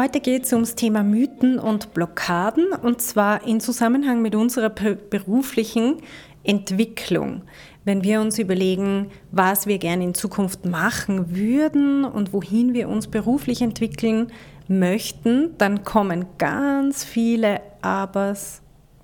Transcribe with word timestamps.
Heute 0.00 0.20
geht 0.20 0.44
es 0.44 0.52
ums 0.52 0.76
Thema 0.76 1.02
Mythen 1.02 1.58
und 1.58 1.92
Blockaden 1.92 2.66
und 2.70 3.02
zwar 3.02 3.44
in 3.44 3.58
Zusammenhang 3.58 4.22
mit 4.22 4.36
unserer 4.36 4.70
beruflichen 4.70 5.96
Entwicklung. 6.44 7.42
Wenn 7.84 8.04
wir 8.04 8.20
uns 8.20 8.38
überlegen, 8.38 9.10
was 9.32 9.66
wir 9.66 9.78
gerne 9.78 10.04
in 10.04 10.14
Zukunft 10.14 10.64
machen 10.64 11.34
würden 11.34 12.04
und 12.04 12.32
wohin 12.32 12.74
wir 12.74 12.88
uns 12.88 13.08
beruflich 13.08 13.60
entwickeln 13.60 14.30
möchten, 14.68 15.58
dann 15.58 15.82
kommen 15.82 16.26
ganz 16.38 17.02
viele 17.02 17.60
Abers 17.82 18.62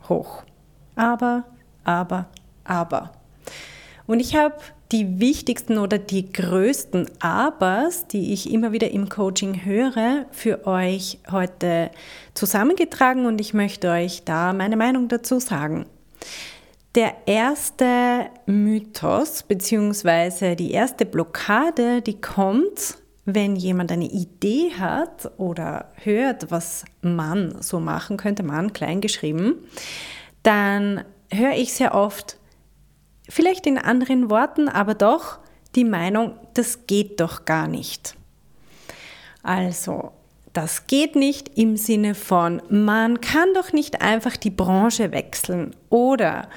hoch. 0.09 0.45
Aber, 0.95 1.43
aber, 1.83 2.29
aber. 2.63 3.11
Und 4.07 4.21
ich 4.21 4.37
habe 4.37 4.55
die 4.95 5.19
wichtigsten 5.19 5.79
oder 5.79 5.99
die 5.99 6.31
größten 6.31 7.11
Abers, 7.21 8.07
die 8.07 8.33
ich 8.33 8.53
immer 8.53 8.71
wieder 8.71 8.93
im 8.93 9.09
Coaching 9.09 9.65
höre, 9.65 10.27
für 10.31 10.69
euch 10.69 11.19
heute 11.33 11.91
zusammengetragen 12.35 13.27
und 13.27 13.41
ich 13.41 13.55
möchte 13.55 13.91
euch 13.91 14.23
da 14.23 14.53
meine 14.53 14.77
Meinung 14.77 15.09
dazu 15.09 15.41
sagen. 15.41 15.87
Der 16.95 17.13
erste 17.27 18.27
Mythos 18.47 19.43
bzw. 19.43 20.55
die 20.55 20.71
erste 20.71 21.07
Blockade, 21.07 22.01
die 22.01 22.21
kommt, 22.21 22.99
wenn 23.25 23.57
jemand 23.57 23.91
eine 23.91 24.09
Idee 24.09 24.75
hat 24.79 25.29
oder 25.39 25.91
hört, 26.05 26.53
was 26.53 26.85
man 27.03 27.61
so 27.61 27.81
machen 27.81 28.17
könnte, 28.17 28.45
man 28.45 28.73
klein 28.73 29.01
geschrieben, 29.01 29.57
dann 30.45 31.03
höre 31.33 31.55
ich 31.55 31.73
sehr 31.73 31.97
oft, 31.97 32.39
Vielleicht 33.29 33.67
in 33.67 33.79
anderen 33.79 34.31
Worten, 34.31 34.69
aber 34.69 34.95
doch 34.95 35.39
die 35.75 35.85
Meinung, 35.85 36.39
das 36.55 36.87
geht 36.87 37.21
doch 37.21 37.45
gar 37.45 37.69
nicht. 37.69 38.15
Also, 39.43 40.13
das 40.53 40.87
geht 40.87 41.17
nicht 41.17 41.59
im 41.59 41.77
Sinne 41.77 42.15
von, 42.15 42.63
man 42.69 43.21
kann 43.21 43.53
doch 43.55 43.73
nicht 43.73 44.03
einfach 44.03 44.37
die 44.37 44.51
Branche 44.51 45.11
wechseln 45.11 45.75
oder 45.91 46.49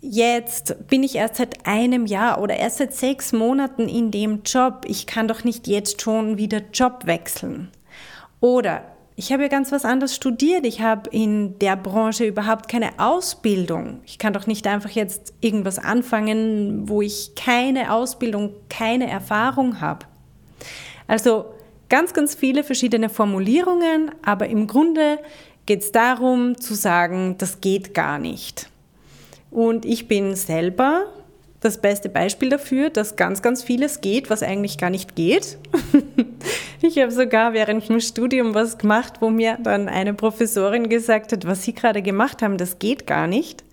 jetzt 0.00 0.88
bin 0.88 1.02
ich 1.02 1.14
erst 1.16 1.36
seit 1.36 1.66
einem 1.66 2.06
Jahr 2.06 2.40
oder 2.40 2.56
erst 2.56 2.78
seit 2.78 2.94
sechs 2.94 3.32
Monaten 3.32 3.88
in 3.88 4.10
dem 4.10 4.42
Job, 4.44 4.84
ich 4.86 5.06
kann 5.06 5.28
doch 5.28 5.44
nicht 5.44 5.68
jetzt 5.68 6.02
schon 6.02 6.38
wieder 6.38 6.62
Job 6.72 7.06
wechseln. 7.06 7.70
Oder 8.40 8.91
ich 9.14 9.32
habe 9.32 9.42
ja 9.42 9.48
ganz 9.48 9.72
was 9.72 9.84
anderes 9.84 10.14
studiert. 10.14 10.64
Ich 10.64 10.80
habe 10.80 11.10
in 11.10 11.58
der 11.58 11.76
Branche 11.76 12.24
überhaupt 12.24 12.68
keine 12.68 12.98
Ausbildung. 12.98 14.00
Ich 14.06 14.18
kann 14.18 14.32
doch 14.32 14.46
nicht 14.46 14.66
einfach 14.66 14.90
jetzt 14.90 15.34
irgendwas 15.40 15.78
anfangen, 15.78 16.88
wo 16.88 17.02
ich 17.02 17.34
keine 17.34 17.92
Ausbildung, 17.92 18.54
keine 18.70 19.10
Erfahrung 19.10 19.80
habe. 19.80 20.06
Also 21.06 21.44
ganz, 21.88 22.14
ganz 22.14 22.34
viele 22.34 22.64
verschiedene 22.64 23.10
Formulierungen, 23.10 24.12
aber 24.22 24.46
im 24.48 24.66
Grunde 24.66 25.18
geht 25.66 25.82
es 25.82 25.92
darum 25.92 26.58
zu 26.58 26.74
sagen, 26.74 27.36
das 27.38 27.60
geht 27.60 27.92
gar 27.92 28.18
nicht. 28.18 28.70
Und 29.50 29.84
ich 29.84 30.08
bin 30.08 30.34
selber 30.34 31.04
das 31.60 31.80
beste 31.80 32.08
Beispiel 32.08 32.48
dafür, 32.48 32.90
dass 32.90 33.16
ganz, 33.16 33.42
ganz 33.42 33.62
vieles 33.62 34.00
geht, 34.00 34.30
was 34.30 34.42
eigentlich 34.42 34.78
gar 34.78 34.90
nicht 34.90 35.14
geht. 35.14 35.58
ich 36.82 36.98
habe 36.98 37.10
sogar 37.10 37.52
während 37.52 37.88
dem 37.88 38.00
Studium 38.00 38.54
was 38.54 38.78
gemacht, 38.78 39.14
wo 39.20 39.30
mir 39.30 39.58
dann 39.62 39.88
eine 39.88 40.14
Professorin 40.14 40.88
gesagt 40.88 41.32
hat, 41.32 41.46
was 41.46 41.62
Sie 41.62 41.74
gerade 41.74 42.02
gemacht 42.02 42.42
haben, 42.42 42.58
das 42.58 42.78
geht 42.78 43.06
gar 43.06 43.26
nicht. 43.26 43.64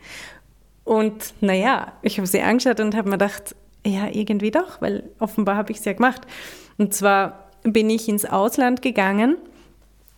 Und 0.84 1.36
naja, 1.40 1.94
ich 2.02 2.18
habe 2.18 2.25
sie 2.25 2.42
angeschaut 2.42 2.80
und 2.80 2.96
habe 2.96 3.09
mir 3.09 3.19
gedacht, 3.19 3.56
ja, 3.86 4.08
irgendwie 4.12 4.50
doch, 4.50 4.81
weil 4.81 5.03
offenbar 5.19 5.56
habe 5.56 5.72
ich 5.72 5.78
es 5.78 5.86
ja 5.86 5.94
gemacht. 5.94 6.22
Und 6.80 6.96
zwar 6.96 7.52
bin 7.62 7.92
ich 7.92 8.09
ins 8.09 8.25
Ausland 8.25 8.81
gegangen, 8.81 9.38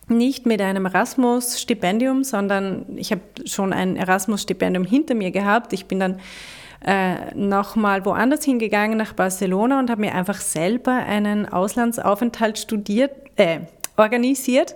nicht 0.08 0.46
mit 0.46 0.60
einem 0.62 0.86
Erasmus-Stipendium, 0.86 2.24
sondern 2.24 2.86
ich 2.96 3.12
habe 3.12 3.20
schon 3.44 3.74
ein 3.74 3.96
Erasmus-Stipendium 3.96 4.84
hinter 4.84 5.14
mir 5.14 5.30
gehabt. 5.30 5.74
Ich 5.74 5.86
bin 5.86 6.00
dann 6.00 6.20
äh, 6.84 7.34
nochmal 7.34 8.04
woanders 8.04 8.44
hingegangen, 8.44 8.98
nach 8.98 9.12
Barcelona 9.12 9.78
und 9.78 9.90
habe 9.90 10.00
mir 10.00 10.14
einfach 10.14 10.40
selber 10.40 10.92
einen 10.92 11.48
Auslandsaufenthalt 11.48 12.58
studiert, 12.58 13.12
äh, 13.36 13.60
organisiert 13.96 14.74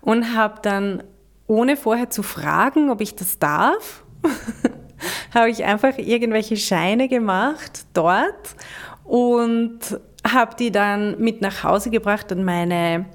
und 0.00 0.34
habe 0.34 0.60
dann, 0.62 1.02
ohne 1.46 1.76
vorher 1.76 2.10
zu 2.10 2.22
fragen, 2.22 2.90
ob 2.90 3.00
ich 3.00 3.14
das 3.14 3.38
darf, 3.38 4.04
habe 5.34 5.50
ich 5.50 5.64
einfach 5.64 5.98
irgendwelche 5.98 6.56
Scheine 6.56 7.08
gemacht 7.08 7.86
dort 7.94 8.56
und 9.04 9.78
habe 10.26 10.56
die 10.56 10.72
dann 10.72 11.18
mit 11.20 11.40
nach 11.40 11.62
Hause 11.62 11.90
gebracht 11.90 12.32
an 12.32 12.44
meine 12.44 13.06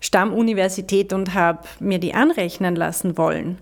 Stammuniversität 0.00 1.12
und 1.12 1.34
habe 1.34 1.60
mir 1.80 1.98
die 1.98 2.14
anrechnen 2.14 2.76
lassen 2.76 3.16
wollen. 3.16 3.58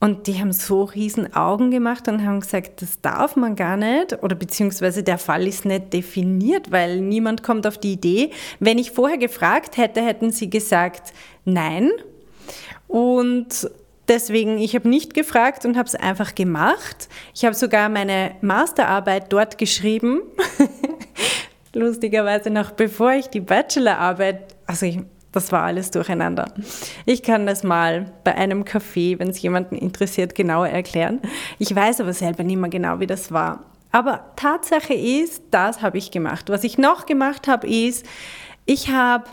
Und 0.00 0.26
die 0.26 0.40
haben 0.40 0.52
so 0.52 0.84
riesen 0.84 1.34
Augen 1.34 1.70
gemacht 1.70 2.08
und 2.08 2.24
haben 2.24 2.40
gesagt, 2.40 2.80
das 2.80 3.02
darf 3.02 3.36
man 3.36 3.54
gar 3.54 3.76
nicht 3.76 4.22
oder 4.22 4.34
beziehungsweise 4.34 5.02
der 5.02 5.18
Fall 5.18 5.46
ist 5.46 5.66
nicht 5.66 5.92
definiert, 5.92 6.70
weil 6.70 7.00
niemand 7.00 7.42
kommt 7.42 7.66
auf 7.66 7.76
die 7.76 7.92
Idee. 7.92 8.30
Wenn 8.60 8.78
ich 8.78 8.92
vorher 8.92 9.18
gefragt 9.18 9.76
hätte, 9.76 10.00
hätten 10.00 10.32
sie 10.32 10.48
gesagt, 10.48 11.12
nein. 11.44 11.90
Und 12.88 13.70
deswegen, 14.08 14.56
ich 14.56 14.74
habe 14.74 14.88
nicht 14.88 15.12
gefragt 15.12 15.66
und 15.66 15.76
habe 15.76 15.86
es 15.86 15.94
einfach 15.94 16.34
gemacht. 16.34 17.10
Ich 17.34 17.44
habe 17.44 17.54
sogar 17.54 17.90
meine 17.90 18.32
Masterarbeit 18.40 19.30
dort 19.30 19.58
geschrieben. 19.58 20.22
Lustigerweise 21.74 22.48
noch 22.48 22.70
bevor 22.70 23.12
ich 23.12 23.26
die 23.26 23.40
Bachelorarbeit, 23.40 24.56
also 24.66 24.86
ich 24.86 25.00
das 25.32 25.52
war 25.52 25.62
alles 25.62 25.90
durcheinander. 25.90 26.52
Ich 27.06 27.22
kann 27.22 27.46
das 27.46 27.62
mal 27.62 28.12
bei 28.24 28.34
einem 28.34 28.64
Café, 28.64 29.18
wenn 29.18 29.28
es 29.28 29.40
jemanden 29.40 29.76
interessiert, 29.76 30.34
genauer 30.34 30.68
erklären. 30.68 31.20
Ich 31.58 31.74
weiß 31.74 32.00
aber 32.00 32.12
selber 32.12 32.42
nicht 32.42 32.58
mehr 32.58 32.70
genau, 32.70 33.00
wie 33.00 33.06
das 33.06 33.30
war. 33.30 33.64
Aber 33.92 34.32
Tatsache 34.36 34.94
ist, 34.94 35.42
das 35.50 35.82
habe 35.82 35.98
ich 35.98 36.10
gemacht. 36.10 36.48
Was 36.48 36.64
ich 36.64 36.78
noch 36.78 37.06
gemacht 37.06 37.48
habe, 37.48 37.66
ist, 37.66 38.06
ich 38.66 38.90
habe 38.90 39.24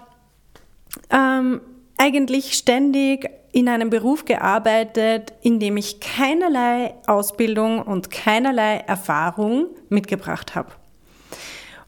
ähm, 1.11 1.61
eigentlich 1.97 2.53
ständig 2.53 3.29
in 3.51 3.69
einem 3.69 3.89
Beruf 3.89 4.25
gearbeitet, 4.25 5.33
in 5.41 5.59
dem 5.59 5.77
ich 5.77 5.99
keinerlei 5.99 6.93
Ausbildung 7.07 7.81
und 7.81 8.11
keinerlei 8.11 8.77
Erfahrung 8.77 9.67
mitgebracht 9.89 10.55
habe. 10.55 10.69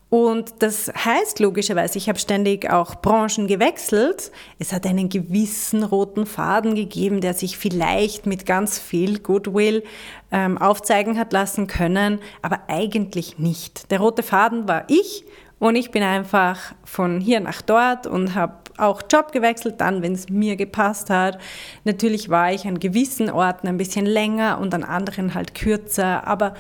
Und 0.10 0.64
das 0.64 0.92
heißt 0.94 1.40
logischerweise, 1.40 2.00
ich 2.00 2.10
habe 2.10 2.18
ständig 2.18 2.70
auch 2.72 2.96
Branchen 2.96 3.46
gewechselt. 3.46 4.32
Es 4.58 4.74
hat 4.74 4.88
einen 4.88 5.10
gewissen 5.10 5.84
roten 5.84 6.26
Faden 6.26 6.74
gegeben, 6.74 7.22
der 7.22 7.36
sich 7.36 7.60
vielleicht 7.60 8.26
mit 8.26 8.48
ganz 8.48 8.80
viel 8.80 9.20
Goodwill 9.20 9.84
ähm, 10.32 10.58
aufzeigen 10.58 11.20
hat 11.20 11.32
lassen 11.32 11.68
können, 11.68 12.20
aber 12.42 12.62
eigentlich 12.68 13.38
nicht. 13.38 13.92
Der 13.92 14.00
rote 14.00 14.24
Faden 14.24 14.68
war 14.68 14.86
ich 14.88 15.26
und 15.60 15.76
ich 15.76 15.92
bin 15.92 16.02
einfach 16.02 16.74
von 16.84 17.20
hier 17.22 17.40
nach 17.40 17.62
dort 17.62 18.08
und 18.08 18.34
habe 18.34 18.54
auch 18.78 19.04
Job 19.12 19.32
gewechselt, 19.32 19.76
dann, 19.80 20.02
wenn 20.02 20.14
es 20.14 20.30
mir 20.30 20.56
gepasst 20.56 21.12
hat. 21.12 21.38
Natürlich 21.84 22.30
war 22.30 22.52
ich 22.52 22.66
an 22.66 22.80
gewissen 22.80 23.30
Orten 23.30 23.68
ein 23.68 23.78
bisschen 23.78 24.08
länger 24.08 24.60
und 24.60 24.74
an 24.74 24.84
anderen 24.84 25.36
halt 25.36 25.54
kürzer, 25.54 26.26
aber 26.26 26.56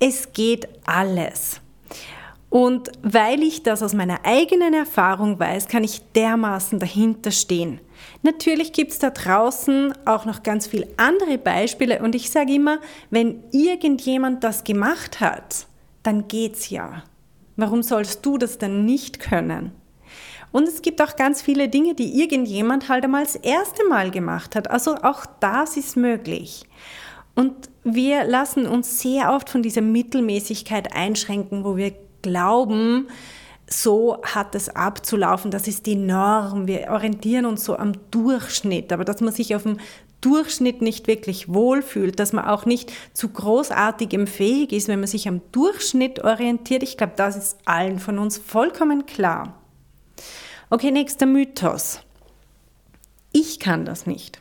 es 0.00 0.32
geht 0.32 0.68
alles. 0.84 1.60
Und 2.50 2.90
weil 3.02 3.44
ich 3.44 3.62
das 3.62 3.80
aus 3.80 3.94
meiner 3.94 4.24
eigenen 4.24 4.74
Erfahrung 4.74 5.38
weiß, 5.38 5.68
kann 5.68 5.84
ich 5.84 6.02
dermaßen 6.16 6.80
dahinter 6.80 7.30
stehen. 7.30 7.80
Natürlich 8.22 8.72
gibt 8.72 8.90
es 8.90 8.98
da 8.98 9.10
draußen 9.10 9.94
auch 10.04 10.24
noch 10.24 10.42
ganz 10.42 10.66
viele 10.66 10.88
andere 10.96 11.38
Beispiele 11.38 12.02
und 12.02 12.14
ich 12.16 12.30
sage 12.30 12.54
immer, 12.54 12.80
wenn 13.10 13.44
irgendjemand 13.52 14.42
das 14.42 14.64
gemacht 14.64 15.20
hat, 15.20 15.66
dann 16.02 16.26
geht's 16.26 16.70
ja. 16.70 17.04
Warum 17.56 17.82
sollst 17.82 18.26
du 18.26 18.36
das 18.36 18.58
dann 18.58 18.84
nicht 18.84 19.20
können? 19.20 19.72
Und 20.50 20.66
es 20.66 20.82
gibt 20.82 21.00
auch 21.00 21.14
ganz 21.14 21.42
viele 21.42 21.68
Dinge, 21.68 21.94
die 21.94 22.20
irgendjemand 22.20 22.88
halt 22.88 23.04
einmal 23.04 23.22
das 23.22 23.36
erste 23.36 23.86
Mal 23.86 24.10
gemacht 24.10 24.56
hat. 24.56 24.68
Also 24.70 24.96
auch 24.96 25.24
das 25.38 25.76
ist 25.76 25.96
möglich. 25.96 26.64
Und 27.36 27.54
wir 27.84 28.24
lassen 28.24 28.66
uns 28.66 29.00
sehr 29.00 29.32
oft 29.32 29.48
von 29.48 29.62
dieser 29.62 29.82
Mittelmäßigkeit 29.82 30.92
einschränken, 30.96 31.64
wo 31.64 31.76
wir 31.76 31.92
glauben, 32.22 33.08
so 33.66 34.20
hat 34.22 34.54
es 34.54 34.68
abzulaufen, 34.68 35.50
das 35.50 35.68
ist 35.68 35.86
die 35.86 35.94
Norm. 35.94 36.66
Wir 36.66 36.88
orientieren 36.90 37.46
uns 37.46 37.64
so 37.64 37.76
am 37.76 37.92
Durchschnitt, 38.10 38.92
aber 38.92 39.04
dass 39.04 39.20
man 39.20 39.32
sich 39.32 39.54
auf 39.54 39.62
dem 39.62 39.78
Durchschnitt 40.20 40.82
nicht 40.82 41.06
wirklich 41.06 41.48
wohlfühlt, 41.48 42.18
dass 42.18 42.32
man 42.32 42.44
auch 42.44 42.66
nicht 42.66 42.92
zu 43.14 43.28
großartigem 43.28 44.26
fähig 44.26 44.72
ist, 44.72 44.88
wenn 44.88 45.00
man 45.00 45.06
sich 45.06 45.28
am 45.28 45.40
Durchschnitt 45.52 46.22
orientiert. 46.24 46.82
Ich 46.82 46.96
glaube, 46.96 47.14
das 47.16 47.36
ist 47.36 47.58
allen 47.64 47.98
von 47.98 48.18
uns 48.18 48.36
vollkommen 48.36 49.06
klar. 49.06 49.54
Okay, 50.68 50.90
nächster 50.90 51.26
Mythos. 51.26 52.00
Ich 53.32 53.60
kann 53.60 53.84
das 53.84 54.06
nicht. 54.06 54.40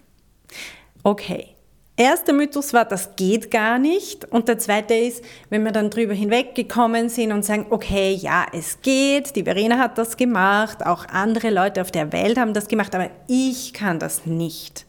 Okay, 1.03 1.55
erster 1.99 2.33
Mythos 2.33 2.73
war, 2.73 2.85
das 2.85 3.15
geht 3.15 3.51
gar 3.51 3.77
nicht. 3.77 4.25
Und 4.31 4.47
der 4.47 4.57
zweite 4.57 4.93
ist, 4.93 5.23
wenn 5.49 5.63
wir 5.63 5.71
dann 5.71 5.89
drüber 5.89 6.13
hinweggekommen 6.13 7.09
sind 7.09 7.31
und 7.31 7.45
sagen, 7.45 7.67
okay, 7.69 8.13
ja, 8.13 8.45
es 8.53 8.81
geht, 8.81 9.35
die 9.35 9.43
Verena 9.43 9.77
hat 9.77 9.97
das 9.97 10.17
gemacht, 10.17 10.85
auch 10.85 11.05
andere 11.09 11.49
Leute 11.49 11.81
auf 11.81 11.91
der 11.91 12.11
Welt 12.13 12.39
haben 12.39 12.53
das 12.53 12.67
gemacht, 12.67 12.95
aber 12.95 13.09
ich 13.27 13.73
kann 13.73 13.99
das 13.99 14.25
nicht. 14.25 14.85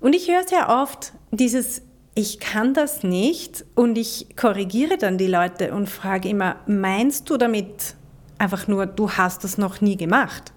Und 0.00 0.14
ich 0.14 0.30
höre 0.30 0.46
sehr 0.46 0.68
oft 0.68 1.12
dieses, 1.32 1.82
ich 2.14 2.38
kann 2.38 2.74
das 2.74 3.02
nicht 3.02 3.64
und 3.74 3.96
ich 3.96 4.36
korrigiere 4.36 4.98
dann 4.98 5.18
die 5.18 5.26
Leute 5.26 5.72
und 5.72 5.88
frage 5.88 6.28
immer, 6.28 6.56
meinst 6.66 7.30
du 7.30 7.36
damit 7.36 7.94
einfach 8.38 8.68
nur, 8.68 8.86
du 8.86 9.10
hast 9.12 9.44
das 9.44 9.56
noch 9.58 9.80
nie 9.80 9.96
gemacht? 9.96 10.52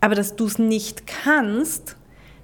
Aber 0.00 0.14
dass 0.14 0.36
du 0.36 0.46
es 0.46 0.58
nicht 0.58 1.06
kannst, 1.06 1.96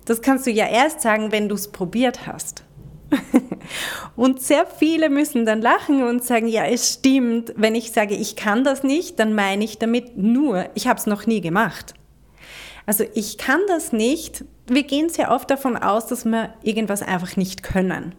das 0.06 0.22
kannst 0.22 0.46
du 0.46 0.50
ja 0.50 0.66
erst 0.66 1.02
sagen, 1.02 1.32
wenn 1.32 1.48
du 1.48 1.54
es 1.54 1.68
probiert 1.68 2.26
hast. 2.26 2.64
und 4.16 4.40
sehr 4.40 4.66
viele 4.66 5.10
müssen 5.10 5.44
dann 5.44 5.60
lachen 5.60 6.02
und 6.02 6.24
sagen, 6.24 6.48
ja, 6.48 6.64
es 6.64 6.94
stimmt, 6.94 7.52
wenn 7.56 7.74
ich 7.74 7.92
sage, 7.92 8.14
ich 8.14 8.36
kann 8.36 8.64
das 8.64 8.82
nicht, 8.82 9.18
dann 9.18 9.34
meine 9.34 9.64
ich 9.64 9.78
damit 9.78 10.16
nur, 10.16 10.66
ich 10.74 10.88
habe 10.88 10.98
es 10.98 11.06
noch 11.06 11.26
nie 11.26 11.40
gemacht. 11.40 11.94
Also 12.86 13.04
ich 13.14 13.36
kann 13.36 13.60
das 13.68 13.92
nicht. 13.92 14.44
Wir 14.66 14.84
gehen 14.84 15.08
sehr 15.08 15.32
oft 15.32 15.50
davon 15.50 15.76
aus, 15.76 16.06
dass 16.06 16.24
wir 16.24 16.54
irgendwas 16.62 17.02
einfach 17.02 17.36
nicht 17.36 17.62
können, 17.62 18.14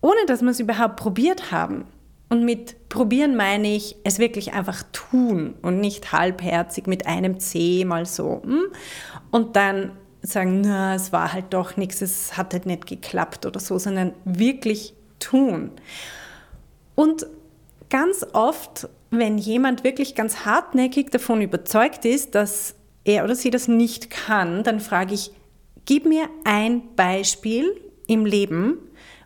ohne 0.00 0.24
dass 0.26 0.42
wir 0.42 0.50
es 0.50 0.60
überhaupt 0.60 0.96
probiert 0.96 1.50
haben. 1.50 1.84
Und 2.28 2.44
mit 2.44 2.88
probieren 2.88 3.36
meine 3.36 3.74
ich 3.74 3.96
es 4.04 4.18
wirklich 4.18 4.54
einfach 4.54 4.84
tun 4.92 5.54
und 5.60 5.80
nicht 5.80 6.12
halbherzig 6.12 6.86
mit 6.86 7.06
einem 7.06 7.40
C 7.40 7.84
mal 7.84 8.06
so. 8.06 8.40
Hm? 8.42 8.62
Und 9.30 9.54
dann 9.54 9.92
sagen, 10.22 10.60
na, 10.60 10.94
es 10.94 11.12
war 11.12 11.32
halt 11.32 11.46
doch 11.50 11.76
nichts, 11.76 12.00
es 12.00 12.36
hat 12.36 12.52
halt 12.52 12.66
nicht 12.66 12.86
geklappt 12.86 13.44
oder 13.44 13.60
so, 13.60 13.78
sondern 13.78 14.12
wirklich 14.24 14.94
tun. 15.18 15.72
Und 16.94 17.26
ganz 17.90 18.24
oft, 18.32 18.88
wenn 19.10 19.38
jemand 19.38 19.84
wirklich 19.84 20.14
ganz 20.14 20.44
hartnäckig 20.44 21.10
davon 21.10 21.42
überzeugt 21.42 22.04
ist, 22.04 22.34
dass 22.34 22.74
er 23.04 23.24
oder 23.24 23.34
sie 23.34 23.50
das 23.50 23.68
nicht 23.68 24.10
kann, 24.10 24.62
dann 24.62 24.80
frage 24.80 25.14
ich, 25.14 25.32
gib 25.84 26.06
mir 26.06 26.28
ein 26.44 26.94
Beispiel 26.94 27.74
im 28.06 28.24
Leben, 28.24 28.78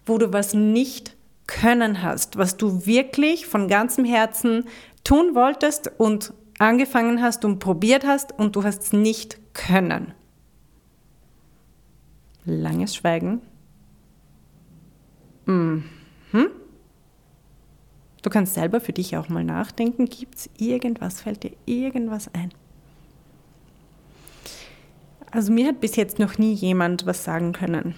wo 0.07 0.19
du 0.19 0.33
was 0.33 0.55
nicht 0.55 1.15
können 1.47 2.03
hast, 2.03 2.39
was 2.39 2.57
du 2.57 2.87
wirklich 2.87 3.47
von 3.47 3.69
ganzem 3.69 4.05
Herzen 4.05 4.65
tun 5.05 5.35
wolltest 5.35 5.93
und 5.99 6.33
angefangen 6.59 7.23
hast 7.23 7.45
und 7.45 7.59
probiert 7.59 8.07
hast 8.07 8.37
und 8.37 8.57
du 8.57 8.65
hast 8.65 8.83
es 8.83 8.93
nicht 8.93 9.39
können. 9.53 10.15
Langes 12.47 12.95
Schweigen. 12.95 13.43
Mhm. 15.45 15.85
Du 18.23 18.31
kannst 18.31 18.55
selber 18.55 18.81
für 18.81 18.93
dich 18.93 19.17
auch 19.17 19.29
mal 19.29 19.45
nachdenken. 19.45 20.07
Gibt 20.07 20.35
es 20.35 20.51
irgendwas, 20.59 21.21
fällt 21.21 21.45
dir 21.45 21.53
irgendwas 21.65 22.29
ein? 22.35 22.51
Also 25.31 25.53
mir 25.53 25.69
hat 25.69 25.81
bis 25.81 25.95
jetzt 25.95 26.19
noch 26.19 26.37
nie 26.37 26.53
jemand 26.53 27.07
was 27.07 27.23
sagen 27.23 27.53
können. 27.53 27.95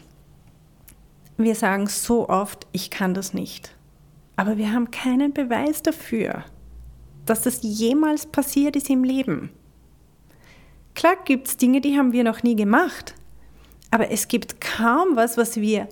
Wir 1.39 1.55
sagen 1.55 1.87
so 1.87 2.29
oft, 2.29 2.67
ich 2.73 2.91
kann 2.91 3.15
das 3.15 3.33
nicht. 3.33 3.75
Aber 4.37 4.59
wir 4.59 4.71
haben 4.73 4.91
keinen 4.91 5.33
Beweis 5.33 5.83
dafür, 5.83 6.45
dass 7.25 7.41
das 7.41 7.61
jemals 7.63 8.27
passiert 8.27 8.77
ist 8.77 8.91
im 8.91 9.05
Leben. 9.05 9.49
Klar 10.95 11.17
gibt 11.25 11.49
es 11.49 11.57
Dinge, 11.57 11.81
die 11.81 11.97
haben 11.97 12.13
wir 12.13 12.25
noch 12.25 12.43
nie 12.43 12.55
gemacht. 12.55 13.15
Aber 13.91 14.11
es 14.11 14.29
gibt 14.29 14.61
kaum 14.61 15.17
was, 15.17 15.37
was 15.37 15.61
wir 15.61 15.89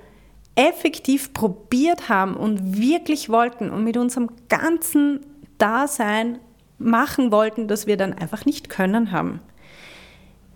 effektiv 0.54 1.32
probiert 1.32 2.08
haben 2.08 2.34
und 2.34 2.78
wirklich 2.78 3.28
wollten 3.28 3.70
und 3.70 3.84
mit 3.84 3.96
unserem 3.96 4.30
ganzen 4.48 5.20
Dasein 5.58 6.38
machen 6.78 7.30
wollten, 7.30 7.68
dass 7.68 7.86
wir 7.86 7.96
dann 7.96 8.12
einfach 8.12 8.44
nicht 8.44 8.68
können 8.68 9.12
haben. 9.12 9.40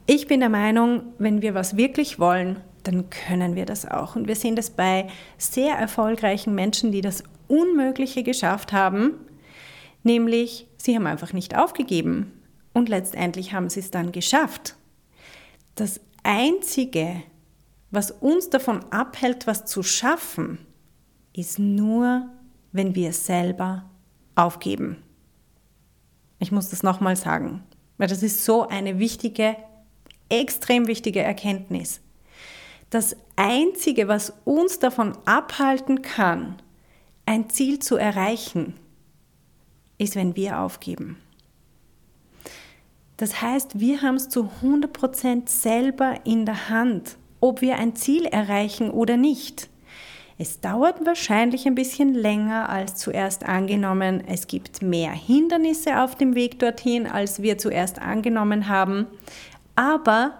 Ich 0.06 0.26
bin 0.26 0.40
der 0.40 0.48
Meinung, 0.48 1.02
wenn 1.18 1.42
wir 1.42 1.54
was 1.54 1.76
wirklich 1.76 2.18
wollen, 2.18 2.60
dann 2.82 3.10
können 3.10 3.54
wir 3.54 3.66
das 3.66 3.86
auch. 3.86 4.16
Und 4.16 4.26
wir 4.26 4.34
sehen 4.34 4.56
das 4.56 4.70
bei 4.70 5.06
sehr 5.38 5.74
erfolgreichen 5.74 6.54
Menschen, 6.54 6.92
die 6.92 7.00
das 7.00 7.22
Unmögliche 7.48 8.22
geschafft 8.22 8.72
haben, 8.72 9.12
nämlich 10.02 10.66
sie 10.76 10.96
haben 10.96 11.06
einfach 11.06 11.32
nicht 11.32 11.56
aufgegeben 11.56 12.32
und 12.72 12.88
letztendlich 12.88 13.52
haben 13.52 13.68
sie 13.68 13.80
es 13.80 13.90
dann 13.90 14.12
geschafft. 14.12 14.76
Das 15.74 16.00
Einzige, 16.22 17.22
was 17.90 18.10
uns 18.10 18.50
davon 18.50 18.84
abhält, 18.90 19.46
was 19.46 19.64
zu 19.64 19.82
schaffen, 19.82 20.58
ist 21.32 21.58
nur, 21.58 22.28
wenn 22.72 22.94
wir 22.94 23.12
selber 23.12 23.90
aufgeben. 24.34 25.02
Ich 26.38 26.52
muss 26.52 26.70
das 26.70 26.82
nochmal 26.82 27.16
sagen, 27.16 27.62
weil 27.98 28.08
das 28.08 28.22
ist 28.22 28.44
so 28.44 28.66
eine 28.66 28.98
wichtige, 28.98 29.56
extrem 30.28 30.86
wichtige 30.86 31.20
Erkenntnis. 31.20 32.00
Das 32.88 33.16
Einzige, 33.36 34.08
was 34.08 34.32
uns 34.44 34.78
davon 34.78 35.16
abhalten 35.24 36.02
kann, 36.02 36.60
ein 37.26 37.50
Ziel 37.50 37.78
zu 37.78 37.96
erreichen, 37.96 38.74
ist, 39.98 40.16
wenn 40.16 40.34
wir 40.34 40.60
aufgeben. 40.60 41.18
Das 43.16 43.42
heißt, 43.42 43.78
wir 43.78 44.00
haben 44.00 44.14
es 44.14 44.30
zu 44.30 44.50
100% 44.62 45.48
selber 45.48 46.20
in 46.24 46.46
der 46.46 46.70
Hand, 46.70 47.18
ob 47.40 47.60
wir 47.60 47.76
ein 47.76 47.96
Ziel 47.96 48.26
erreichen 48.26 48.90
oder 48.90 49.16
nicht. 49.16 49.68
Es 50.38 50.60
dauert 50.60 51.04
wahrscheinlich 51.04 51.66
ein 51.66 51.74
bisschen 51.74 52.14
länger 52.14 52.70
als 52.70 52.96
zuerst 52.96 53.46
angenommen. 53.46 54.22
Es 54.26 54.46
gibt 54.46 54.80
mehr 54.80 55.12
Hindernisse 55.12 56.00
auf 56.02 56.14
dem 56.14 56.34
Weg 56.34 56.58
dorthin, 56.58 57.06
als 57.06 57.42
wir 57.42 57.58
zuerst 57.58 58.00
angenommen 58.00 58.68
haben. 58.68 59.06
Aber 59.76 60.32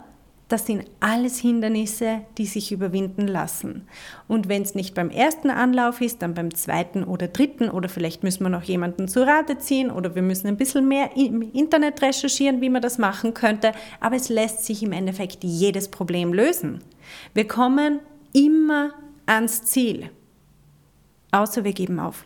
das 0.51 0.67
sind 0.67 0.85
alles 0.99 1.39
Hindernisse, 1.39 2.23
die 2.37 2.45
sich 2.45 2.73
überwinden 2.73 3.29
lassen. 3.29 3.87
Und 4.27 4.49
wenn 4.49 4.63
es 4.63 4.75
nicht 4.75 4.97
beim 4.97 5.09
ersten 5.09 5.49
Anlauf 5.49 6.01
ist, 6.01 6.23
dann 6.23 6.35
beim 6.35 6.53
zweiten 6.53 7.05
oder 7.05 7.29
dritten 7.29 7.71
oder 7.71 7.89
vielleicht 7.89 8.25
müssen 8.25 8.43
wir 8.43 8.51
noch 8.51 8.65
jemanden 8.65 9.07
zu 9.07 9.25
Rate 9.25 9.59
ziehen 9.59 9.93
oder 9.93 10.17
wir 10.17 10.23
müssen 10.23 10.49
ein 10.49 10.57
bisschen 10.57 10.89
mehr 10.89 11.17
im 11.17 11.41
Internet 11.41 12.03
recherchieren, 12.03 12.61
wie 12.61 12.69
man 12.69 12.83
das 12.83 12.99
machen 12.99 13.33
könnte. 13.33 13.71
Aber 14.01 14.17
es 14.17 14.29
lässt 14.29 14.65
sich 14.65 14.83
im 14.83 14.91
Endeffekt 14.91 15.45
jedes 15.45 15.87
Problem 15.87 16.35
lösen. 16.35 16.83
Wir 17.33 17.47
kommen 17.47 18.01
immer 18.33 18.91
ans 19.27 19.63
Ziel, 19.63 20.11
außer 21.31 21.63
wir 21.63 21.73
geben 21.73 22.01
auf. 22.01 22.25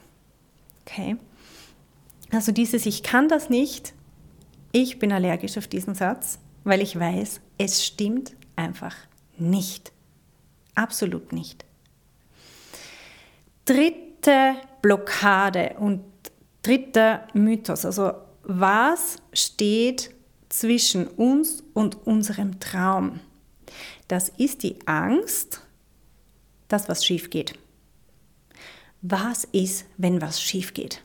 Okay? 0.87 1.17
Also 2.33 2.53
dieses 2.53 2.87
Ich 2.87 3.03
kann 3.03 3.29
das 3.29 3.51
nicht, 3.51 3.93
ich 4.73 4.99
bin 4.99 5.13
allergisch 5.13 5.59
auf 5.59 5.69
diesen 5.69 5.95
Satz, 5.95 6.39
weil 6.65 6.81
ich 6.81 6.99
weiß, 6.99 7.41
es 7.59 7.85
stimmt 7.85 8.35
einfach 8.57 8.97
nicht. 9.37 9.93
Absolut 10.75 11.33
nicht. 11.33 11.65
Dritte 13.65 14.57
Blockade 14.83 15.77
und 15.79 16.03
dritter 16.63 17.29
Mythos. 17.35 17.85
Also 17.85 18.13
was 18.43 19.17
steht 19.33 20.11
zwischen 20.49 21.07
uns 21.07 21.63
und 21.73 22.07
unserem 22.07 22.61
Traum? 22.61 23.21
Das 24.09 24.29
ist 24.29 24.63
die 24.63 24.77
Angst, 24.87 25.63
dass 26.69 26.89
was 26.89 27.05
schief 27.05 27.31
geht. 27.31 27.59
Was 29.03 29.45
ist, 29.45 29.87
wenn 29.97 30.21
was 30.21 30.43
schief 30.43 30.75
geht? 30.75 31.03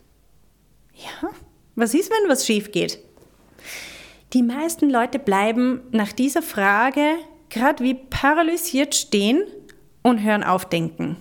Ja, 0.93 1.29
was 1.75 1.93
ist, 1.93 2.09
wenn 2.11 2.29
was 2.29 2.45
schief 2.45 2.71
geht? 2.71 2.99
Die 4.33 4.43
meisten 4.43 4.89
Leute 4.89 5.17
bleiben 5.17 5.81
nach 5.91 6.11
dieser 6.11 6.41
Frage 6.41 7.15
gerade 7.49 7.83
wie 7.83 7.95
paralysiert 7.95 8.93
stehen 8.93 9.43
und 10.03 10.23
hören 10.23 10.43
auf 10.43 10.65
denken. 10.65 11.17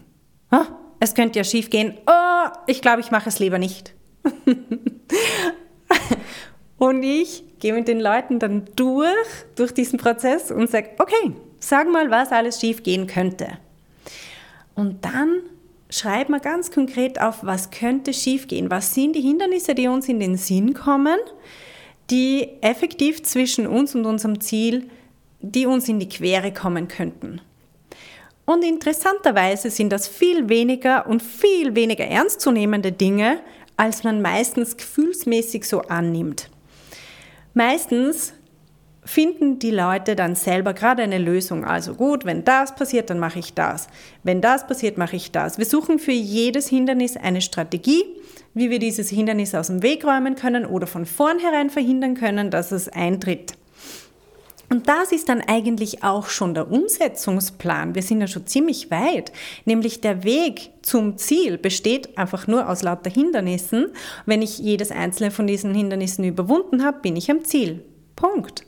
Oh, 0.51 0.65
es 1.01 1.15
könnte 1.15 1.39
ja 1.39 1.45
schief 1.45 1.71
gehen. 1.71 1.95
Oh, 2.07 2.49
ich 2.67 2.83
glaube, 2.83 3.01
ich 3.01 3.11
mache 3.11 3.29
es 3.29 3.39
lieber 3.39 3.59
nicht. 3.59 3.95
und 6.79 7.03
ich 7.03 7.45
gehe 7.61 7.73
mit 7.73 7.89
den 7.89 8.01
Leuten 8.01 8.39
dann 8.39 8.67
durch, 8.77 9.27
durch 9.57 9.73
diesen 9.73 9.99
Prozess 9.99 10.51
und 10.51 10.71
sage, 10.71 10.91
okay, 10.99 11.33
sag 11.61 11.91
mal, 11.91 12.11
was 12.11 12.31
alles 12.31 12.61
schief 12.61 12.83
gehen 12.83 13.07
könnte. 13.07 13.59
Und 14.75 15.05
dann 15.05 15.41
schreib 15.91 16.29
mal 16.29 16.41
ganz 16.41 16.71
konkret 16.71 17.21
auf, 17.21 17.39
was 17.43 17.71
könnte 17.71 18.13
schiefgehen, 18.13 18.71
was 18.71 18.95
sind 18.95 19.17
die 19.17 19.23
Hindernisse, 19.23 19.75
die 19.75 19.89
uns 19.89 20.09
in 20.09 20.21
den 20.21 20.37
Sinn 20.37 20.75
kommen, 20.75 21.19
die 22.11 22.49
effektiv 22.61 23.23
zwischen 23.23 23.67
uns 23.67 23.95
und 23.95 24.07
unserem 24.07 24.41
Ziel, 24.41 24.89
die 25.41 25.67
uns 25.67 25.89
in 25.89 26.01
die 26.01 26.09
Quere 26.09 26.53
kommen 26.53 26.89
könnten. 26.89 27.41
Und 28.45 28.65
interessanterweise 28.65 29.71
sind 29.71 29.91
das 29.91 30.09
viel 30.09 30.49
weniger 30.49 31.07
und 31.07 31.23
viel 31.23 31.75
weniger 31.75 32.07
ernstzunehmende 32.07 32.93
Dinge, 32.93 33.41
als 33.77 34.05
man 34.05 34.23
meistens 34.23 34.77
gefühlsmäßig 34.77 35.65
so 35.65 35.83
annimmt. 35.83 36.49
Meistens 37.53 38.33
finden 39.09 39.59
die 39.59 39.71
Leute 39.71 40.15
dann 40.17 40.35
selber 40.35 40.75
gerade 40.75 41.03
eine 41.03 41.17
Lösung. 41.17 41.65
Also 41.65 41.95
gut, 41.95 42.27
wenn 42.27 42.45
das 42.45 42.75
passiert, 42.75 43.09
dann 43.09 43.19
mache 43.19 43.39
ich 43.39 43.55
das. 43.55 43.89
Wenn 44.23 44.43
das 44.43 44.67
passiert, 44.67 44.99
mache 44.99 45.17
ich 45.17 45.33
das. 45.33 45.57
Wir 45.57 45.65
suchen 45.65 45.99
für 45.99 46.13
jedes 46.13 46.69
Hindernis 46.69 47.17
eine 47.17 47.41
Strategie, 47.41 48.05
wie 48.53 48.69
wir 48.69 48.79
dieses 48.79 49.09
Hindernis 49.09 49.55
aus 49.55 49.69
dem 49.69 49.83
Weg 49.83 50.05
räumen 50.05 50.35
können 50.35 50.67
oder 50.67 50.87
von 50.87 51.07
vornherein 51.07 51.71
verhindern 51.71 52.17
können, 52.17 52.51
dass 52.51 52.71
es 52.71 52.91
eintritt. 52.91 53.55
Und 54.69 54.89
das 54.89 55.11
ist 55.11 55.31
dann 55.31 55.41
eigentlich 55.41 56.05
auch 56.05 56.27
schon 56.27 56.53
der 56.53 56.71
Umsetzungsplan. 56.71 57.95
Wir 57.95 58.03
sind 58.03 58.21
ja 58.21 58.27
schon 58.27 58.47
ziemlich 58.47 58.91
weit. 58.91 59.33
Nämlich 59.65 60.03
der 60.03 60.23
Weg 60.23 60.71
zum 60.83 61.17
Ziel 61.17 61.57
besteht 61.57 62.19
einfach 62.19 62.47
nur 62.47 62.69
aus 62.69 62.83
lauter 62.83 63.09
Hindernissen. 63.11 63.87
Wenn 64.27 64.43
ich 64.43 64.59
jedes 64.59 64.91
einzelne 64.91 65.31
von 65.31 65.47
diesen 65.47 65.75
Hindernissen 65.75 66.25
überwunden 66.25 66.85
habe, 66.85 67.01
bin 67.01 67.17
ich 67.17 67.31
am 67.31 67.43
Ziel. 67.43 67.83
Punkt. 68.17 68.68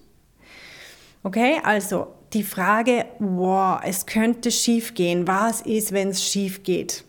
Okay, 1.22 1.60
also 1.62 2.14
die 2.32 2.42
Frage, 2.42 3.06
wow, 3.18 3.80
es 3.84 4.06
könnte 4.06 4.50
schief 4.50 4.94
gehen. 4.94 5.26
Was 5.26 5.60
ist, 5.62 5.92
wenn 5.92 6.08
es 6.08 6.24
schief 6.24 6.62
geht? 6.62 7.04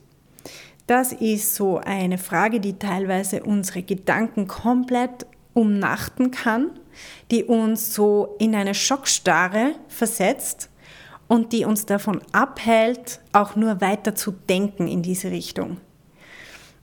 Das 0.88 1.14
ist 1.14 1.56
so 1.56 1.78
eine 1.78 2.18
Frage, 2.18 2.60
die 2.60 2.78
teilweise 2.78 3.44
unsere 3.44 3.84
Gedanken 3.84 4.48
komplett 4.48 5.26
umnachten 5.54 6.32
kann, 6.32 6.72
die 7.30 7.46
uns 7.46 7.94
so 7.94 8.36
in 8.40 8.56
eine 8.56 8.74
Schockstarre 8.74 9.76
versetzt 9.88 10.70
und 11.28 11.54
die 11.54 11.64
uns 11.64 11.86
davon 11.86 12.22
abhält, 12.34 13.22
auch 13.32 13.56
nur 13.56 13.80
weiter 13.80 14.16
zu 14.16 14.32
denken 14.32 14.88
in 14.88 15.02
diese 15.02 15.32
Richtung. 15.32 15.78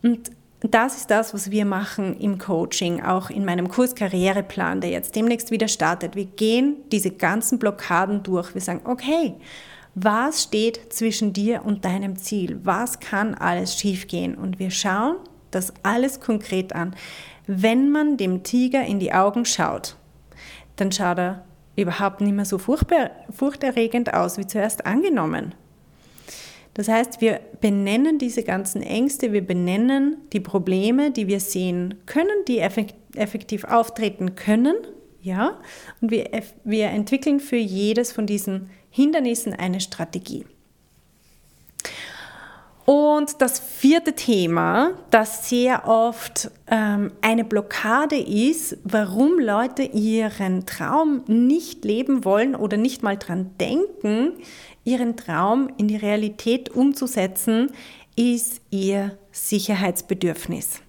Und 0.03 0.31
das 0.61 0.97
ist 0.97 1.11
das, 1.11 1.33
was 1.35 1.51
wir 1.53 1.65
machen 1.65 2.19
im 2.19 2.39
Coaching, 2.39 3.03
auch 3.03 3.31
in 3.31 3.45
meinem 3.45 3.69
Kurs 3.69 3.95
Karriereplan, 3.95 4.81
der 4.81 4.91
jetzt 4.91 5.15
demnächst 5.15 5.53
wieder 5.53 5.69
startet. 5.69 6.17
Wir 6.17 6.25
gehen 6.25 6.77
diese 6.91 7.11
ganzen 7.11 7.61
Blockaden 7.61 8.25
durch. 8.25 8.55
Wir 8.55 8.61
sagen, 8.61 8.81
okay, 8.85 9.35
was 9.95 10.43
steht 10.45 10.93
zwischen 10.93 11.33
dir 11.33 11.65
und 11.65 11.85
deinem 11.85 12.17
Ziel? 12.17 12.59
Was 12.65 12.99
kann 12.99 13.35
alles 13.35 13.79
schiefgehen? 13.79 14.35
Und 14.35 14.59
wir 14.59 14.71
schauen 14.71 15.17
das 15.51 15.73
alles 15.83 16.21
konkret 16.21 16.75
an. 16.75 16.95
Wenn 17.47 17.91
man 17.91 18.17
dem 18.17 18.43
Tiger 18.43 18.85
in 18.85 18.99
die 18.99 19.13
Augen 19.13 19.45
schaut, 19.45 19.97
dann 20.77 20.93
schaut 20.93 21.19
er 21.19 21.45
überhaupt 21.77 22.21
nicht 22.21 22.35
mehr 22.35 22.45
so 22.45 22.59
furchterregend 22.59 24.13
aus 24.13 24.39
wie 24.39 24.47
zuerst 24.47 24.87
angenommen. 24.87 25.55
Das 26.79 26.87
heißt, 26.87 27.21
wir 27.21 27.41
benennen 27.61 28.19
diese 28.19 28.45
ganzen 28.45 28.83
Ängste, 28.83 29.33
wir 29.33 29.45
benennen 29.45 30.19
die 30.33 30.39
Probleme, 30.39 31.11
die 31.11 31.27
wir 31.27 31.41
sehen 31.41 31.95
können, 32.07 32.45
die 32.47 32.61
effektiv 32.61 33.65
auftreten 33.65 34.37
können, 34.37 34.77
ja, 35.21 35.59
und 36.01 36.13
wir, 36.13 36.31
wir 36.63 36.87
entwickeln 36.91 37.41
für 37.41 37.57
jedes 37.57 38.13
von 38.13 38.27
diesen 38.29 38.71
Hindernissen 38.91 39.55
eine 39.55 39.81
Strategie. 39.81 40.47
Und 42.85 43.43
das 43.43 43.59
vierte 43.59 44.15
Thema, 44.15 44.93
das 45.11 45.51
sehr 45.51 45.87
oft 45.87 46.51
ähm, 46.69 47.13
eine 47.21 47.45
Blockade 47.45 48.17
ist, 48.17 48.79
warum 48.85 49.39
Leute 49.39 49.83
ihren 49.83 50.65
Traum 50.65 51.23
nicht 51.27 51.85
leben 51.85 52.25
wollen 52.25 52.55
oder 52.55 52.79
nicht 52.79 53.03
mal 53.03 53.19
dran 53.19 53.51
denken, 53.61 54.33
ihren 54.89 55.17
Traum 55.17 55.71
in 55.77 55.87
die 55.87 55.97
Realität 55.97 56.71
umzusetzen, 56.71 57.71
ist 58.17 58.63
ihr 58.71 59.19
Sicherheitsbedürfnis. 59.31 60.81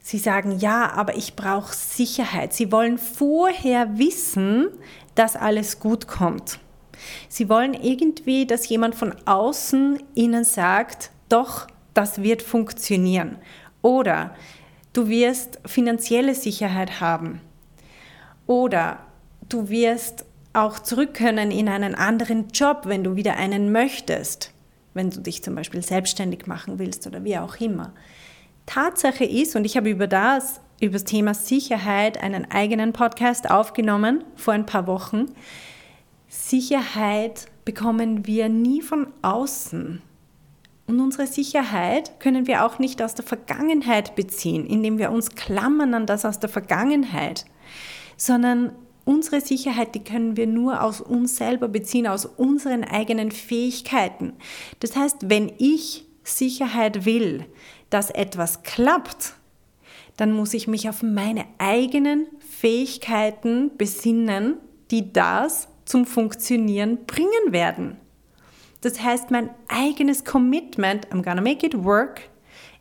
Sie 0.00 0.18
sagen, 0.18 0.58
ja, 0.60 0.92
aber 0.92 1.16
ich 1.16 1.34
brauche 1.34 1.74
Sicherheit. 1.74 2.54
Sie 2.54 2.70
wollen 2.70 2.98
vorher 2.98 3.98
wissen, 3.98 4.68
dass 5.16 5.34
alles 5.36 5.80
gut 5.80 6.06
kommt. 6.06 6.60
Sie 7.28 7.48
wollen 7.48 7.74
irgendwie, 7.74 8.46
dass 8.46 8.68
jemand 8.68 8.94
von 8.94 9.14
außen 9.26 10.00
ihnen 10.14 10.44
sagt, 10.44 11.10
doch, 11.28 11.66
das 11.94 12.22
wird 12.22 12.42
funktionieren. 12.42 13.38
Oder 13.82 14.34
du 14.92 15.08
wirst 15.08 15.58
finanzielle 15.66 16.34
Sicherheit 16.34 17.00
haben. 17.00 17.40
Oder 18.46 19.00
du 19.48 19.68
wirst 19.68 20.24
auch 20.52 20.78
zurück 20.78 21.14
können 21.14 21.50
in 21.50 21.68
einen 21.68 21.94
anderen 21.94 22.48
Job, 22.48 22.82
wenn 22.84 23.04
du 23.04 23.16
wieder 23.16 23.36
einen 23.36 23.72
möchtest, 23.72 24.52
wenn 24.94 25.10
du 25.10 25.20
dich 25.20 25.42
zum 25.42 25.54
Beispiel 25.54 25.82
selbstständig 25.82 26.46
machen 26.46 26.78
willst 26.78 27.06
oder 27.06 27.24
wie 27.24 27.38
auch 27.38 27.56
immer. 27.56 27.92
Tatsache 28.66 29.24
ist, 29.24 29.56
und 29.56 29.64
ich 29.64 29.76
habe 29.76 29.90
über 29.90 30.06
das, 30.06 30.60
über 30.80 30.94
das 30.94 31.04
Thema 31.04 31.34
Sicherheit 31.34 32.22
einen 32.22 32.50
eigenen 32.50 32.92
Podcast 32.92 33.50
aufgenommen 33.50 34.24
vor 34.36 34.54
ein 34.54 34.66
paar 34.66 34.86
Wochen. 34.86 35.26
Sicherheit 36.28 37.46
bekommen 37.64 38.26
wir 38.26 38.48
nie 38.48 38.82
von 38.82 39.08
außen. 39.22 40.02
Und 40.86 41.00
unsere 41.00 41.28
Sicherheit 41.28 42.18
können 42.18 42.48
wir 42.48 42.64
auch 42.64 42.80
nicht 42.80 43.00
aus 43.02 43.14
der 43.14 43.24
Vergangenheit 43.24 44.16
beziehen, 44.16 44.66
indem 44.66 44.98
wir 44.98 45.12
uns 45.12 45.30
klammern 45.36 45.94
an 45.94 46.06
das 46.06 46.24
aus 46.24 46.40
der 46.40 46.48
Vergangenheit, 46.48 47.44
sondern 48.16 48.72
Unsere 49.04 49.40
Sicherheit, 49.40 49.94
die 49.94 50.04
können 50.04 50.36
wir 50.36 50.46
nur 50.46 50.82
aus 50.82 51.00
uns 51.00 51.36
selber 51.36 51.68
beziehen, 51.68 52.06
aus 52.06 52.26
unseren 52.26 52.84
eigenen 52.84 53.30
Fähigkeiten. 53.30 54.34
Das 54.80 54.96
heißt, 54.96 55.28
wenn 55.28 55.52
ich 55.58 56.04
Sicherheit 56.22 57.04
will, 57.04 57.46
dass 57.88 58.10
etwas 58.10 58.62
klappt, 58.62 59.34
dann 60.16 60.32
muss 60.32 60.54
ich 60.54 60.68
mich 60.68 60.88
auf 60.88 61.02
meine 61.02 61.44
eigenen 61.58 62.26
Fähigkeiten 62.38 63.70
besinnen, 63.78 64.56
die 64.90 65.12
das 65.12 65.68
zum 65.84 66.04
Funktionieren 66.04 67.06
bringen 67.06 67.52
werden. 67.52 67.96
Das 68.82 69.02
heißt, 69.02 69.30
mein 69.30 69.50
eigenes 69.68 70.24
Commitment, 70.24 71.08
I'm 71.08 71.22
gonna 71.22 71.40
make 71.40 71.66
it 71.66 71.84
work, 71.84 72.22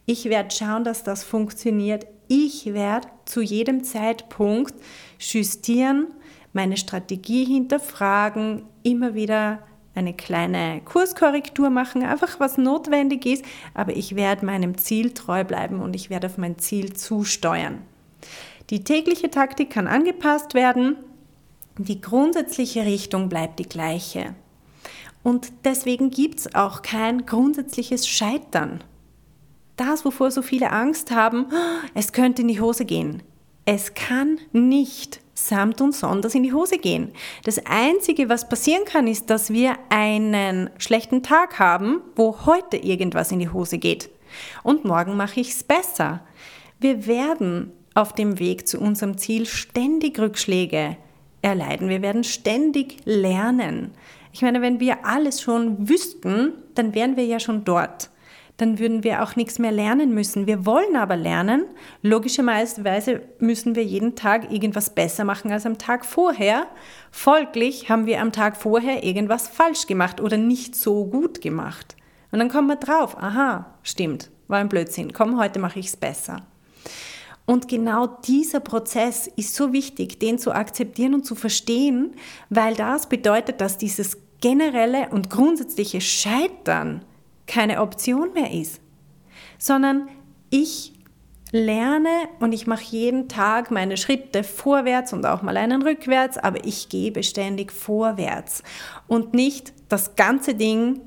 ich 0.05 0.25
werde 0.25 0.51
schauen, 0.51 0.83
dass 0.83 1.03
das 1.03 1.23
funktioniert. 1.23 2.07
Ich 2.31 2.75
werde 2.75 3.07
zu 3.25 3.41
jedem 3.41 3.83
Zeitpunkt 3.83 4.75
justieren, 5.17 6.05
meine 6.53 6.77
Strategie 6.77 7.43
hinterfragen, 7.43 8.65
immer 8.83 9.15
wieder 9.15 9.63
eine 9.95 10.13
kleine 10.13 10.79
Kurskorrektur 10.85 11.71
machen, 11.71 12.03
einfach 12.03 12.39
was 12.39 12.59
notwendig 12.59 13.25
ist, 13.25 13.43
aber 13.73 13.95
ich 13.95 14.15
werde 14.15 14.45
meinem 14.45 14.77
Ziel 14.77 15.11
treu 15.15 15.43
bleiben 15.43 15.81
und 15.81 15.95
ich 15.95 16.11
werde 16.11 16.27
auf 16.27 16.37
mein 16.37 16.59
Ziel 16.59 16.93
zusteuern. 16.93 17.81
Die 18.69 18.83
tägliche 18.83 19.31
Taktik 19.31 19.71
kann 19.71 19.87
angepasst 19.87 20.53
werden, 20.53 20.97
die 21.79 21.99
grundsätzliche 21.99 22.85
Richtung 22.85 23.27
bleibt 23.29 23.57
die 23.57 23.67
gleiche. 23.67 24.35
Und 25.23 25.51
deswegen 25.65 26.11
gibt 26.11 26.41
es 26.41 26.53
auch 26.53 26.83
kein 26.83 27.25
grundsätzliches 27.25 28.07
Scheitern. 28.07 28.83
Das, 29.79 30.03
wovor 30.03 30.29
so 30.29 30.41
viele 30.41 30.71
Angst 30.71 31.11
haben, 31.11 31.45
es 31.93 32.11
könnte 32.11 32.41
in 32.41 32.49
die 32.49 32.59
Hose 32.59 32.83
gehen. 32.83 33.23
Es 33.63 33.93
kann 33.93 34.37
nicht 34.51 35.21
samt 35.33 35.79
und 35.79 35.95
sonders 35.95 36.35
in 36.35 36.43
die 36.43 36.51
Hose 36.51 36.77
gehen. 36.77 37.13
Das 37.45 37.65
Einzige, 37.65 38.27
was 38.27 38.49
passieren 38.49 38.83
kann, 38.83 39.07
ist, 39.07 39.29
dass 39.29 39.51
wir 39.51 39.77
einen 39.87 40.69
schlechten 40.79 41.23
Tag 41.23 41.59
haben, 41.59 42.01
wo 42.17 42.45
heute 42.45 42.75
irgendwas 42.75 43.31
in 43.31 43.39
die 43.39 43.47
Hose 43.47 43.77
geht. 43.77 44.09
Und 44.63 44.83
morgen 44.83 45.15
mache 45.15 45.39
ich 45.39 45.51
es 45.51 45.63
besser. 45.63 46.21
Wir 46.81 47.07
werden 47.07 47.71
auf 47.93 48.13
dem 48.13 48.37
Weg 48.37 48.67
zu 48.67 48.81
unserem 48.81 49.17
Ziel 49.17 49.45
ständig 49.45 50.19
Rückschläge 50.19 50.97
erleiden. 51.41 51.87
Wir 51.87 52.01
werden 52.01 52.25
ständig 52.25 52.97
lernen. 53.05 53.91
Ich 54.33 54.41
meine, 54.41 54.61
wenn 54.61 54.81
wir 54.81 55.05
alles 55.05 55.41
schon 55.41 55.87
wüssten, 55.87 56.51
dann 56.75 56.93
wären 56.93 57.15
wir 57.15 57.25
ja 57.25 57.39
schon 57.39 57.63
dort 57.63 58.09
dann 58.59 58.77
würden 58.77 59.05
wir 59.05 59.23
auch 59.23 59.37
nichts 59.37 59.57
mehr 59.57 59.71
lernen 59.71 60.13
müssen. 60.13 60.45
Wir 60.45 60.65
wollen 60.65 60.97
aber 60.97 61.15
lernen. 61.15 61.63
Logischerweise 62.01 63.21
müssen 63.39 63.75
wir 63.75 63.83
jeden 63.85 64.15
Tag 64.15 64.51
irgendwas 64.51 64.89
besser 64.89 65.23
machen 65.23 65.51
als 65.51 65.65
am 65.65 65.77
Tag 65.77 66.05
vorher. 66.05 66.67
Folglich 67.09 67.89
haben 67.89 68.05
wir 68.05 68.21
am 68.21 68.33
Tag 68.33 68.57
vorher 68.57 69.03
irgendwas 69.03 69.47
falsch 69.47 69.87
gemacht 69.87 70.19
oder 70.19 70.35
nicht 70.35 70.75
so 70.75 71.05
gut 71.05 71.39
gemacht. 71.39 71.95
Und 72.31 72.39
dann 72.39 72.49
kommen 72.49 72.67
wir 72.67 72.75
drauf, 72.75 73.17
aha, 73.17 73.77
stimmt, 73.81 74.29
war 74.47 74.59
ein 74.59 74.69
Blödsinn, 74.69 75.13
komm, 75.13 75.39
heute 75.39 75.59
mache 75.59 75.79
ich 75.79 75.87
es 75.87 75.97
besser. 75.97 76.41
Und 77.45 77.67
genau 77.67 78.05
dieser 78.05 78.59
Prozess 78.59 79.25
ist 79.25 79.55
so 79.55 79.73
wichtig, 79.73 80.19
den 80.19 80.37
zu 80.37 80.51
akzeptieren 80.51 81.15
und 81.15 81.25
zu 81.25 81.33
verstehen, 81.33 82.13
weil 82.49 82.75
das 82.75 83.07
bedeutet, 83.07 83.61
dass 83.61 83.77
dieses 83.77 84.17
generelle 84.41 85.09
und 85.09 85.29
grundsätzliche 85.29 86.01
Scheitern 86.01 87.05
keine 87.49 87.81
Option 87.81 88.31
mehr 88.33 88.51
ist, 88.51 88.79
sondern 89.57 90.07
ich 90.49 90.93
lerne 91.51 92.29
und 92.39 92.53
ich 92.53 92.67
mache 92.67 92.83
jeden 92.83 93.27
Tag 93.27 93.71
meine 93.71 93.97
Schritte 93.97 94.43
vorwärts 94.43 95.13
und 95.13 95.25
auch 95.25 95.41
mal 95.41 95.57
einen 95.57 95.81
rückwärts, 95.81 96.37
aber 96.37 96.63
ich 96.63 96.89
gehe 96.89 97.11
beständig 97.11 97.71
vorwärts 97.71 98.63
und 99.07 99.33
nicht 99.33 99.73
das 99.89 100.15
ganze 100.15 100.53
Ding, 100.53 101.01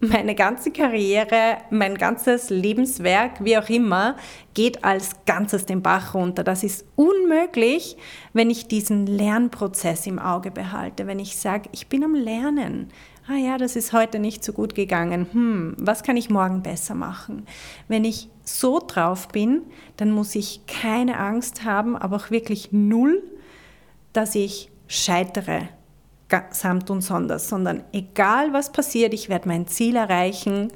meine 0.00 0.36
ganze 0.36 0.70
Karriere, 0.70 1.58
mein 1.70 1.96
ganzes 1.96 2.50
Lebenswerk, 2.50 3.44
wie 3.44 3.58
auch 3.58 3.68
immer, 3.68 4.14
geht 4.54 4.84
als 4.84 5.24
Ganzes 5.26 5.66
den 5.66 5.82
Bach 5.82 6.14
runter. 6.14 6.44
Das 6.44 6.62
ist 6.62 6.84
unmöglich, 6.94 7.96
wenn 8.32 8.48
ich 8.48 8.68
diesen 8.68 9.08
Lernprozess 9.08 10.06
im 10.06 10.20
Auge 10.20 10.52
behalte, 10.52 11.08
wenn 11.08 11.18
ich 11.18 11.36
sage, 11.36 11.68
ich 11.72 11.88
bin 11.88 12.04
am 12.04 12.14
Lernen, 12.14 12.92
ah 13.28 13.36
ja, 13.36 13.58
das 13.58 13.76
ist 13.76 13.92
heute 13.92 14.18
nicht 14.18 14.42
so 14.42 14.52
gut 14.52 14.74
gegangen, 14.74 15.26
hm, 15.32 15.74
was 15.78 16.02
kann 16.02 16.16
ich 16.16 16.30
morgen 16.30 16.62
besser 16.62 16.94
machen? 16.94 17.46
Wenn 17.86 18.04
ich 18.04 18.28
so 18.42 18.80
drauf 18.80 19.28
bin, 19.28 19.62
dann 19.96 20.10
muss 20.10 20.34
ich 20.34 20.66
keine 20.66 21.18
Angst 21.18 21.64
haben, 21.64 21.96
aber 21.96 22.16
auch 22.16 22.30
wirklich 22.30 22.72
null, 22.72 23.22
dass 24.12 24.34
ich 24.34 24.70
scheitere, 24.86 25.68
samt 26.50 26.90
und 26.90 27.02
sonders, 27.02 27.48
sondern 27.48 27.84
egal 27.92 28.52
was 28.52 28.72
passiert, 28.72 29.14
ich 29.14 29.28
werde 29.28 29.48
mein 29.48 29.66
Ziel 29.66 29.96
erreichen, 29.96 30.72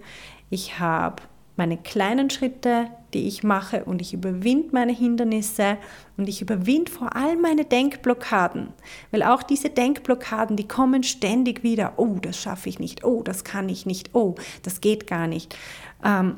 ich 0.50 0.78
habe 0.78 1.22
meine 1.56 1.76
kleinen 1.76 2.30
Schritte, 2.30 2.86
die 3.12 3.26
ich 3.26 3.42
mache 3.42 3.84
und 3.84 4.00
ich 4.00 4.14
überwinde 4.14 4.70
meine 4.72 4.92
Hindernisse 4.92 5.76
und 6.16 6.28
ich 6.28 6.40
überwinde 6.40 6.90
vor 6.90 7.14
allem 7.14 7.42
meine 7.42 7.64
Denkblockaden, 7.64 8.68
weil 9.10 9.22
auch 9.22 9.42
diese 9.42 9.68
Denkblockaden, 9.68 10.56
die 10.56 10.66
kommen 10.66 11.02
ständig 11.02 11.62
wieder, 11.62 11.94
oh, 11.98 12.16
das 12.20 12.38
schaffe 12.38 12.68
ich 12.68 12.78
nicht, 12.78 13.04
oh, 13.04 13.22
das 13.22 13.44
kann 13.44 13.68
ich 13.68 13.84
nicht, 13.84 14.14
oh, 14.14 14.34
das 14.62 14.80
geht 14.80 15.06
gar 15.06 15.26
nicht. 15.26 15.56
Ähm, 16.02 16.36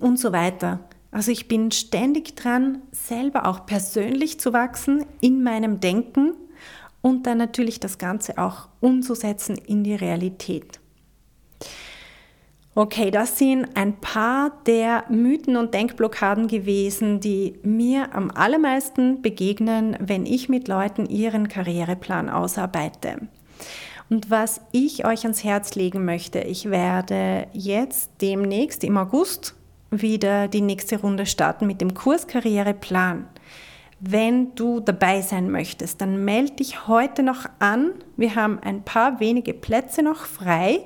und 0.00 0.18
so 0.18 0.32
weiter. 0.32 0.80
Also 1.10 1.30
ich 1.30 1.48
bin 1.48 1.70
ständig 1.70 2.36
dran, 2.36 2.82
selber 2.92 3.46
auch 3.46 3.64
persönlich 3.64 4.38
zu 4.40 4.52
wachsen 4.52 5.06
in 5.20 5.42
meinem 5.42 5.80
Denken 5.80 6.34
und 7.00 7.26
dann 7.26 7.38
natürlich 7.38 7.80
das 7.80 7.98
Ganze 7.98 8.36
auch 8.38 8.68
umzusetzen 8.80 9.56
in 9.56 9.84
die 9.84 9.94
Realität. 9.94 10.80
Okay, 12.78 13.10
das 13.10 13.36
sind 13.36 13.76
ein 13.76 13.96
paar 13.96 14.52
der 14.64 15.02
Mythen 15.08 15.56
und 15.56 15.74
Denkblockaden 15.74 16.46
gewesen, 16.46 17.18
die 17.18 17.58
mir 17.64 18.14
am 18.14 18.30
allermeisten 18.30 19.20
begegnen, 19.20 19.96
wenn 19.98 20.26
ich 20.26 20.48
mit 20.48 20.68
Leuten 20.68 21.06
ihren 21.06 21.48
Karriereplan 21.48 22.28
ausarbeite. 22.28 23.26
Und 24.08 24.30
was 24.30 24.60
ich 24.70 25.04
euch 25.04 25.24
ans 25.24 25.42
Herz 25.42 25.74
legen 25.74 26.04
möchte, 26.04 26.38
ich 26.38 26.70
werde 26.70 27.48
jetzt 27.52 28.12
demnächst 28.20 28.84
im 28.84 28.96
August 28.96 29.56
wieder 29.90 30.46
die 30.46 30.60
nächste 30.60 31.00
Runde 31.00 31.26
starten 31.26 31.66
mit 31.66 31.80
dem 31.80 31.94
Kurs 31.94 32.28
Karriereplan. 32.28 33.26
Wenn 33.98 34.54
du 34.54 34.78
dabei 34.78 35.22
sein 35.22 35.50
möchtest, 35.50 36.00
dann 36.00 36.24
melde 36.24 36.52
dich 36.52 36.86
heute 36.86 37.24
noch 37.24 37.46
an. 37.58 37.94
Wir 38.16 38.36
haben 38.36 38.60
ein 38.60 38.84
paar 38.84 39.18
wenige 39.18 39.52
Plätze 39.52 40.04
noch 40.04 40.26
frei 40.26 40.84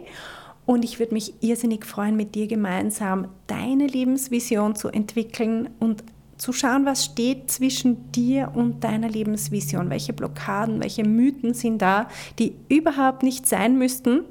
und 0.72 0.84
ich 0.84 0.98
würde 0.98 1.14
mich 1.14 1.34
irrsinnig 1.42 1.84
freuen, 1.84 2.16
mit 2.16 2.34
dir 2.34 2.46
gemeinsam 2.46 3.28
deine 3.46 3.86
Lebensvision 3.86 4.74
zu 4.74 4.88
entwickeln 4.88 5.68
und 5.78 6.02
zu 6.38 6.52
schauen, 6.52 6.84
was 6.84 7.04
steht 7.04 7.50
zwischen 7.50 8.10
dir 8.10 8.52
und 8.54 8.82
deiner 8.82 9.08
Lebensvision. 9.08 9.90
Welche 9.90 10.12
Blockaden, 10.12 10.82
welche 10.82 11.04
Mythen 11.04 11.54
sind 11.54 11.80
da, 11.80 12.08
die 12.38 12.54
überhaupt 12.68 13.22
nicht 13.22 13.46
sein 13.46 13.78
müssten. 13.78 14.24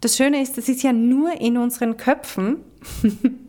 Das 0.00 0.16
Schöne 0.16 0.42
ist, 0.42 0.58
das 0.58 0.68
ist 0.68 0.82
ja 0.82 0.92
nur 0.92 1.40
in 1.40 1.56
unseren 1.56 1.96
Köpfen. 1.96 2.56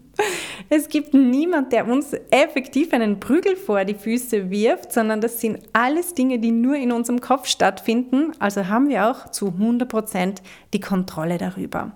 Es 0.70 0.88
gibt 0.88 1.14
niemand, 1.14 1.74
der 1.74 1.86
uns 1.88 2.14
effektiv 2.32 2.94
einen 2.94 3.20
Prügel 3.20 3.58
vor 3.58 3.84
die 3.84 3.96
Füße 3.96 4.50
wirft, 4.50 4.94
sondern 4.94 5.20
das 5.20 5.42
sind 5.42 5.60
alles 5.74 6.14
Dinge, 6.14 6.40
die 6.40 6.52
nur 6.52 6.76
in 6.76 6.94
unserem 6.94 7.20
Kopf 7.20 7.48
stattfinden. 7.48 8.32
Also 8.40 8.68
haben 8.68 8.88
wir 8.88 9.10
auch 9.10 9.30
zu 9.32 9.48
100 9.48 9.90
Prozent 9.90 10.42
die 10.74 10.80
Kontrolle 10.80 11.38
darüber. 11.38 11.92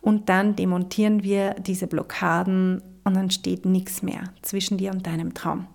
Und 0.00 0.28
dann 0.28 0.56
demontieren 0.56 1.22
wir 1.22 1.54
diese 1.54 1.86
Blockaden 1.86 2.82
und 3.04 3.14
dann 3.14 3.30
steht 3.30 3.66
nichts 3.66 4.02
mehr 4.02 4.32
zwischen 4.42 4.78
dir 4.78 4.92
und 4.92 5.06
deinem 5.06 5.34
Traum. 5.34 5.66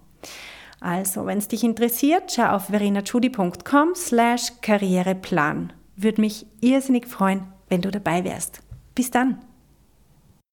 Also, 0.80 1.26
wenn 1.26 1.38
es 1.38 1.48
dich 1.48 1.64
interessiert, 1.64 2.32
schau 2.34 2.50
auf 2.50 2.66
verenachudi.com 2.66 3.96
slash 3.96 4.52
Karriereplan. 4.62 5.72
Würde 5.96 6.22
mich 6.22 6.46
irrsinnig 6.62 7.08
freuen, 7.08 7.48
wenn 7.70 7.82
du 7.82 7.90
dabei 7.90 8.24
wärst. 8.24 8.62
Bis 8.94 9.10
dann! 9.10 9.40